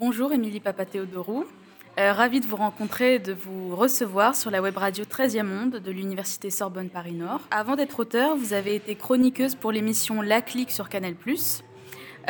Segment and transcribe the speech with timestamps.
[0.00, 1.44] Bonjour Émilie Papatheodorou.
[1.98, 5.72] Euh, ravie de vous rencontrer et de vous recevoir sur la web radio 13e Monde
[5.72, 7.42] de l'Université Sorbonne Paris-Nord.
[7.50, 11.16] Avant d'être auteur, vous avez été chroniqueuse pour l'émission La Clique sur Canal+.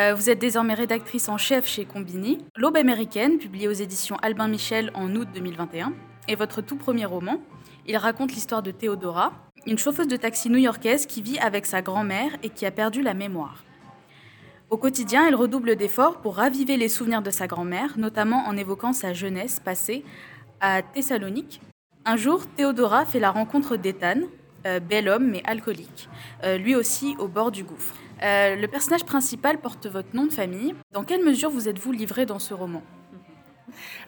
[0.01, 2.39] Euh, vous êtes désormais rédactrice en chef chez Combini.
[2.57, 5.93] L'Aube américaine, publiée aux éditions Albin Michel en août 2021,
[6.27, 7.41] est votre tout premier roman.
[7.87, 9.33] Il raconte l'histoire de Théodora,
[9.65, 13.15] une chauffeuse de taxi new-yorkaise qui vit avec sa grand-mère et qui a perdu la
[13.15, 13.63] mémoire.
[14.71, 18.93] Au quotidien, elle redouble d'efforts pour raviver les souvenirs de sa grand-mère, notamment en évoquant
[18.93, 20.05] sa jeunesse passée
[20.61, 21.61] à Thessalonique.
[22.05, 24.21] Un jour, Théodora fait la rencontre d'Ethan,
[24.67, 26.09] euh, bel homme mais alcoolique,
[26.45, 27.97] euh, lui aussi au bord du gouffre.
[28.23, 30.77] Euh, le personnage principal porte votre nom de famille.
[30.93, 32.83] Dans quelle mesure vous êtes-vous livré dans ce roman?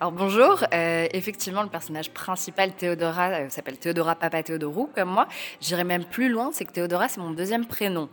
[0.00, 5.28] Alors bonjour, euh, effectivement le personnage principal Théodora euh, s'appelle Théodora Papa Théodorou comme moi.
[5.60, 8.08] J'irai même plus loin, c'est que Théodora c'est mon deuxième prénom.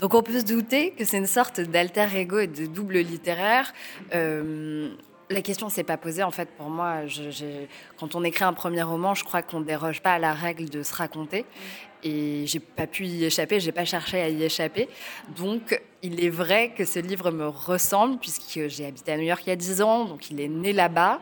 [0.00, 3.72] Donc on peut se douter que c'est une sorte d'alter ego et de double littéraire.
[4.14, 4.90] Euh,
[5.30, 7.00] la question s'est pas posée en fait pour moi.
[7.98, 10.82] quand on écrit un premier roman, je crois qu'on déroge pas à la règle de
[10.82, 11.46] se raconter
[12.02, 14.88] et j'ai pas pu y échapper, j'ai pas cherché à y échapper.
[15.36, 19.42] Donc, il est vrai que ce livre me ressemble puisque j'ai habité à New York
[19.46, 21.20] il y a 10 ans, donc il est né là-bas.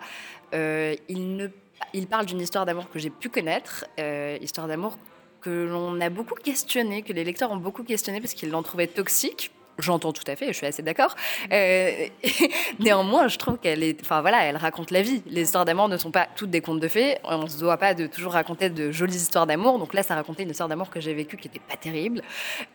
[0.55, 1.48] Euh, il, ne,
[1.92, 4.98] il parle d'une histoire d'amour que j'ai pu connaître, euh, histoire d'amour
[5.41, 8.87] que l'on a beaucoup questionné, que les lecteurs ont beaucoup questionné parce qu'ils l'ont trouvé
[8.87, 11.14] toxique J'entends tout à fait, je suis assez d'accord.
[11.53, 12.06] Euh,
[12.78, 15.22] néanmoins, je trouve qu'elle enfin voilà, elle raconte la vie.
[15.27, 17.19] Les histoires d'amour ne sont pas toutes des contes de fées.
[17.25, 19.78] On ne se doit pas de toujours raconter de jolies histoires d'amour.
[19.78, 22.22] Donc là, ça racontait une histoire d'amour que j'ai vécue qui n'était pas terrible.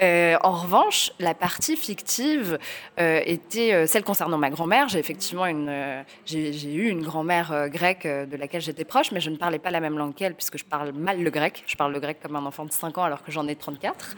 [0.01, 2.57] Euh, en revanche, la partie fictive
[2.99, 4.87] euh, était celle concernant ma grand-mère.
[4.89, 9.37] J'ai effectivement une, j'ai eu une grand-mère grecque de laquelle j'étais proche, mais je ne
[9.37, 11.63] parlais pas la même langue qu'elle puisque je parle mal le grec.
[11.67, 14.15] Je parle le grec comme un enfant de 5 ans alors que j'en ai 34.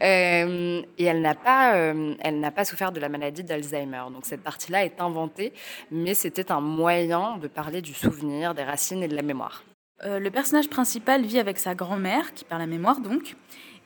[0.00, 1.74] et elle n'a pas
[2.38, 4.04] n'a pas souffert de la maladie d'Alzheimer.
[4.12, 5.52] Donc cette partie-là est inventée,
[5.90, 9.64] mais c'était un moyen de parler du souvenir, des racines et de la mémoire.
[10.04, 13.36] Euh, le personnage principal vit avec sa grand-mère, qui perd la mémoire donc,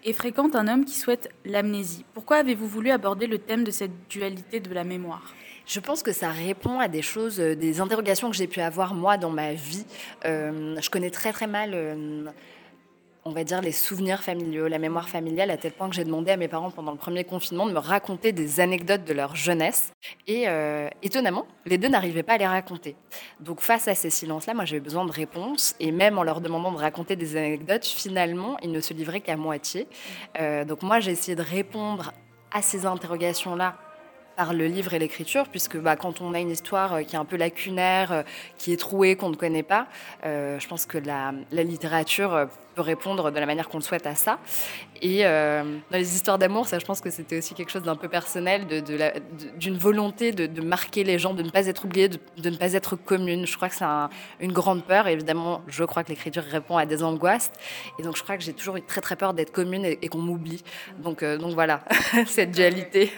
[0.05, 2.05] et fréquente un homme qui souhaite l'amnésie.
[2.13, 5.35] Pourquoi avez-vous voulu aborder le thème de cette dualité de la mémoire?
[5.67, 8.95] Je pense que ça répond à des choses, euh, des interrogations que j'ai pu avoir
[8.95, 9.87] moi dans ma vie.
[10.25, 11.75] Euh, je connais très très mal
[13.27, 16.31] on va dire, les souvenirs familiaux, la mémoire familiale, à tel point que j'ai demandé
[16.31, 19.93] à mes parents pendant le premier confinement de me raconter des anecdotes de leur jeunesse.
[20.27, 22.97] Et euh, étonnamment, les deux n'arrivaient pas à les raconter.
[23.41, 25.75] Donc face à ces silences-là, moi j'avais besoin de réponses.
[25.81, 29.37] Et même en leur demandant de raconter des anecdotes, finalement, ils ne se livraient qu'à
[29.37, 29.89] moitié.
[30.39, 32.13] Euh, donc moi j'ai essayé de répondre
[32.53, 33.77] à ces interrogations-là
[34.37, 37.19] par le livre et l'écriture, puisque bah, quand on a une histoire euh, qui est
[37.19, 38.23] un peu lacunaire, euh,
[38.59, 39.87] qui est trouée, qu'on ne connaît pas,
[40.25, 44.15] euh, je pense que la, littérature peut répondre de la manière qu'on le souhaite à
[44.15, 44.39] ça.
[45.01, 48.09] Et dans les histoires d'amour, ça, je pense que c'était aussi quelque chose d'un peu
[48.09, 48.67] personnel,
[49.57, 52.97] d'une volonté de, marquer les gens, de ne pas être oublié, de, ne pas être
[52.97, 53.47] commune.
[53.47, 53.85] Je crois que c'est
[54.41, 55.07] une grande peur.
[55.09, 57.51] évidemment, je crois que l'écriture répond à des angoisses.
[57.99, 60.09] Et donc, je crois que j'ai toujours eu très très peur d'être commune et, et
[60.09, 60.63] qu'on m'oublie.
[60.99, 61.85] Donc voilà,
[62.27, 63.11] cette dualité.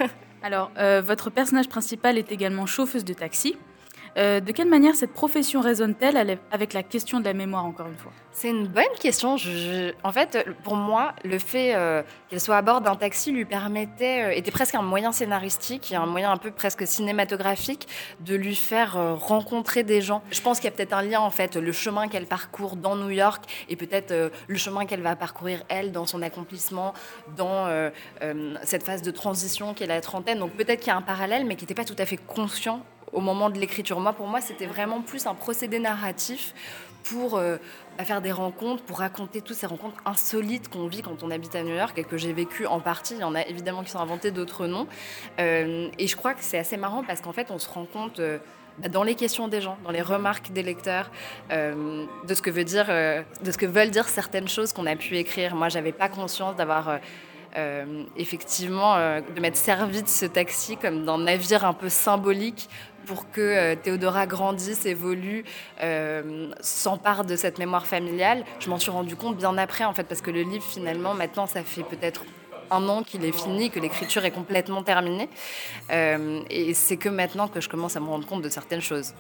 [0.47, 3.57] Alors, euh, votre personnage principal est également chauffeuse de taxi.
[4.17, 7.97] Euh, de quelle manière cette profession résonne-t-elle avec la question de la mémoire, encore une
[7.97, 9.37] fois C'est une bonne question.
[10.05, 14.25] en fait, pour moi, le fait euh, qu'elle soit à bord d'un taxi lui permettait,
[14.25, 17.89] euh, était presque un moyen scénaristique, un moyen un peu presque cinématographique
[18.21, 20.23] de lui faire rencontrer des gens.
[20.31, 22.97] Je pense qu'il y a peut-être un lien, en fait, le chemin qu'elle parcourt dans
[22.97, 26.95] New York et peut-être le chemin qu'elle va parcourir, elle, dans son accomplissement,
[27.37, 27.69] dans
[28.63, 30.39] cette phase de transition qu'est la trentaine.
[30.39, 32.83] Donc peut-être qu'il y a un parallèle, mais qui n'était pas tout à fait conscient
[33.13, 34.01] au moment de l'écriture.
[34.01, 36.55] Moi, pour moi, c'était vraiment plus un procédé narratif
[37.05, 37.57] pour euh,
[38.01, 41.63] faire des rencontres, pour raconter toutes ces rencontres insolites qu'on vit quand on habite à
[41.63, 43.15] New York et que j'ai vécu en partie.
[43.15, 44.89] Il y en a évidemment qui sont inventés d'autres noms.
[45.39, 48.19] Euh, et je crois que c'est assez marrant parce qu'en fait, on se rend compte
[48.19, 48.39] euh,
[48.91, 51.11] dans les questions des gens, dans les remarques des lecteurs,
[51.49, 55.17] de ce que veut dire, de ce que veulent dire certaines choses qu'on a pu
[55.17, 55.55] écrire.
[55.55, 56.99] Moi, j'avais pas conscience d'avoir
[58.17, 62.69] effectivement de m'être servi de ce taxi comme d'un navire un peu symbolique
[63.07, 65.45] pour que euh, Théodora grandisse, évolue,
[65.83, 68.45] euh, s'empare de cette mémoire familiale.
[68.59, 71.47] Je m'en suis rendu compte bien après, en fait, parce que le livre, finalement, maintenant,
[71.47, 72.25] ça fait peut-être
[72.71, 75.31] un an qu'il est fini, que l'écriture est complètement terminée.
[75.91, 79.15] Euh, et c'est que maintenant que je commence à me rendre compte de certaines choses.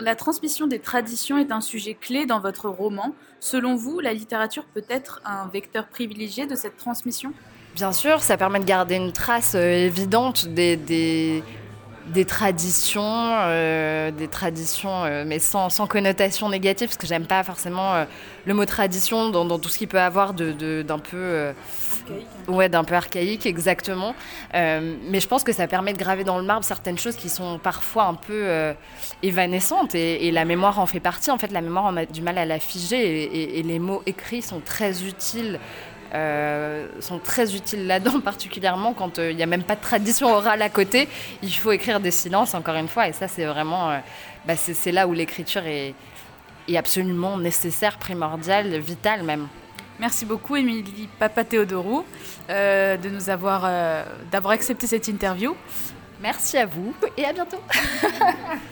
[0.00, 3.14] La transmission des traditions est un sujet clé dans votre roman.
[3.38, 7.32] Selon vous, la littérature peut être un vecteur privilégié de cette transmission?
[7.74, 11.44] Bien sûr, ça permet de garder une trace évidente des, des
[12.24, 13.48] traditions,
[14.10, 18.04] des traditions, mais sans, sans, connotation négative, parce que j'aime pas forcément
[18.46, 21.52] le mot tradition dans, tout ce qu'il peut avoir d'un de, d'un peu
[22.48, 24.14] Ouais, d'un peu archaïque, exactement.
[24.54, 27.28] Euh, mais je pense que ça permet de graver dans le marbre certaines choses qui
[27.28, 28.72] sont parfois un peu euh,
[29.22, 31.30] évanescentes et, la mémoire en fait partie.
[31.30, 34.42] En fait, la mémoire, on a du mal à la figer et, les mots écrits
[34.42, 35.60] sont très utiles.
[36.12, 40.62] Euh, sont très utiles là-dedans, particulièrement quand il n'y a même pas de tradition orale
[40.62, 41.08] à côté.
[41.42, 44.00] Il faut écrire des silences, encore une fois, et ça, c'est vraiment.
[44.46, 45.94] Bah, c'est là où l'écriture est,
[46.68, 49.48] est absolument nécessaire, primordiale, vitale même.
[50.00, 52.06] Merci beaucoup, Émilie Papa Théodorou,
[52.48, 54.02] euh, de nous avoir, euh,
[54.32, 55.54] d'avoir accepté cette interview.
[56.22, 57.60] Merci à vous et à bientôt.